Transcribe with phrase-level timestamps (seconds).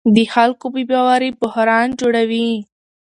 [0.15, 2.49] د خلکو بې باوري بحران جوړوي